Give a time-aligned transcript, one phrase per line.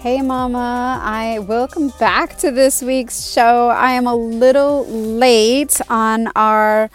[0.00, 1.00] Hey, Mama.
[1.02, 3.66] I welcome back to this week's show.
[3.70, 6.88] I am a little late on our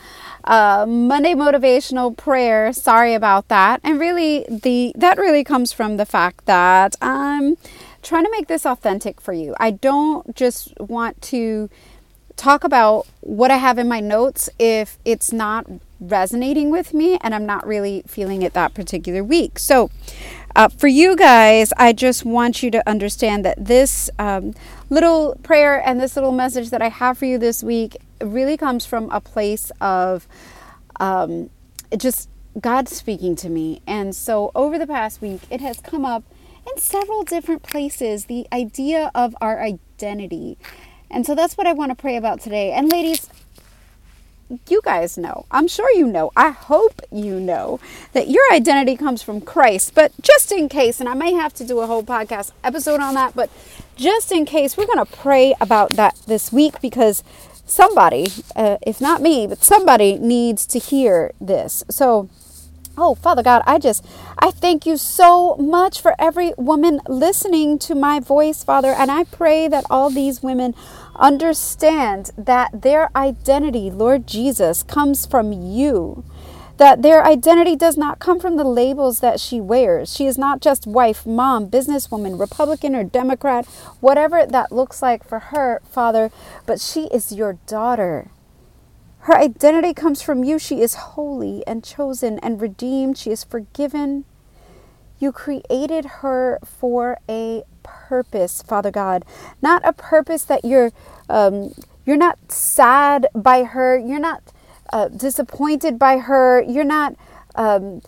[0.45, 2.71] uh, Monday motivational prayer.
[2.71, 3.81] Sorry about that.
[3.83, 7.57] And really, the that really comes from the fact that I'm
[8.01, 9.53] trying to make this authentic for you.
[9.59, 11.69] I don't just want to
[12.37, 15.67] talk about what I have in my notes if it's not
[15.99, 19.59] resonating with me and I'm not really feeling it that particular week.
[19.59, 19.89] So,
[20.55, 24.53] uh, for you guys, I just want you to understand that this um,
[24.89, 28.85] little prayer and this little message that I have for you this week really comes
[28.85, 30.27] from a place of
[30.99, 31.49] um,
[31.97, 32.29] just
[32.59, 33.81] God speaking to me.
[33.87, 36.23] And so, over the past week, it has come up
[36.69, 40.57] in several different places the idea of our identity.
[41.09, 42.71] And so, that's what I want to pray about today.
[42.71, 43.27] And, ladies,
[44.69, 47.79] you guys know, I'm sure you know, I hope you know
[48.13, 49.93] that your identity comes from Christ.
[49.95, 53.13] But just in case, and I may have to do a whole podcast episode on
[53.15, 53.49] that, but
[53.95, 57.23] just in case, we're going to pray about that this week because
[57.65, 61.83] somebody, uh, if not me, but somebody needs to hear this.
[61.89, 62.29] So,
[62.95, 64.05] Oh, Father God, I just,
[64.37, 68.89] I thank you so much for every woman listening to my voice, Father.
[68.89, 70.75] And I pray that all these women
[71.15, 76.23] understand that their identity, Lord Jesus, comes from you.
[76.77, 80.13] That their identity does not come from the labels that she wears.
[80.15, 83.65] She is not just wife, mom, businesswoman, Republican, or Democrat,
[84.01, 86.31] whatever that looks like for her, Father,
[86.67, 88.29] but she is your daughter.
[89.23, 90.59] Her identity comes from you.
[90.59, 93.17] She is holy and chosen and redeemed.
[93.17, 94.25] She is forgiven.
[95.17, 99.23] You created her for a purpose, Father God.
[99.61, 100.91] Not a purpose that you're
[101.29, 101.73] um,
[102.05, 103.97] you're not sad by her.
[103.97, 104.43] You're not
[104.91, 106.61] uh, disappointed by her.
[106.61, 107.15] You're not
[107.55, 108.01] um,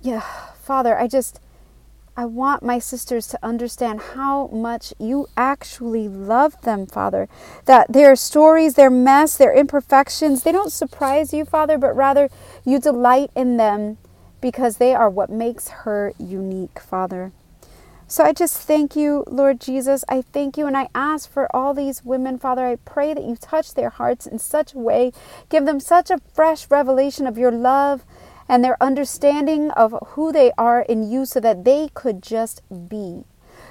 [0.00, 0.20] yeah,
[0.62, 1.40] Father, I just
[2.16, 7.28] I want my sisters to understand how much you actually love them, Father.
[7.64, 12.28] That their stories, their mess, their imperfections, they don't surprise you, Father, but rather
[12.64, 13.98] you delight in them
[14.40, 17.32] because they are what makes her unique, Father.
[18.10, 20.04] So I just thank you, Lord Jesus.
[20.08, 22.66] I thank you and I ask for all these women, Father.
[22.66, 25.12] I pray that you touch their hearts in such a way,
[25.48, 28.04] give them such a fresh revelation of your love
[28.50, 33.22] and their understanding of who they are in you so that they could just be.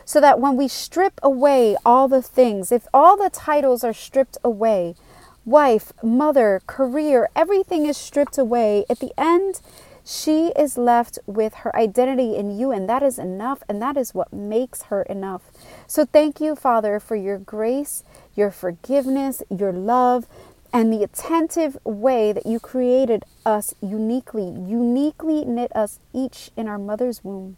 [0.06, 4.38] So that when we strip away all the things, if all the titles are stripped
[4.42, 4.96] away,
[5.44, 9.60] wife, mother, career, everything is stripped away, at the end,
[10.06, 14.14] she is left with her identity in you, and that is enough, and that is
[14.14, 15.44] what makes her enough.
[15.88, 18.04] So, thank you, Father, for your grace,
[18.34, 20.26] your forgiveness, your love,
[20.72, 26.78] and the attentive way that you created us uniquely, uniquely knit us each in our
[26.78, 27.57] mother's womb.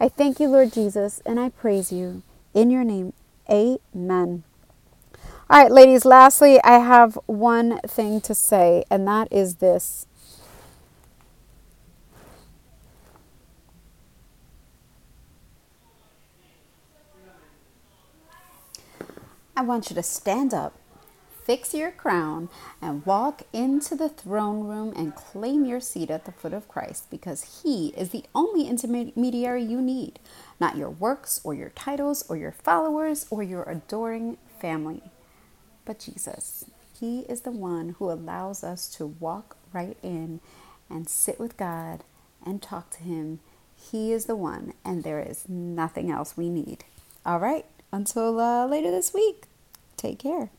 [0.00, 2.22] I thank you, Lord Jesus, and I praise you.
[2.54, 3.12] In your name,
[3.50, 4.44] amen.
[5.50, 10.06] All right, ladies, lastly, I have one thing to say, and that is this.
[19.56, 20.77] I want you to stand up
[21.48, 22.46] fix your crown,
[22.82, 27.10] and walk into the throne room and claim your seat at the foot of Christ
[27.10, 30.18] because He is the only intermediary you need,
[30.60, 35.02] not your works or your titles or your followers or your adoring family,
[35.86, 36.66] but Jesus.
[37.00, 40.40] He is the one who allows us to walk right in
[40.90, 42.04] and sit with God
[42.44, 43.40] and talk to Him.
[43.74, 46.84] He is the one, and there is nothing else we need.
[47.24, 49.44] All right, until uh, later this week,
[49.96, 50.50] take care.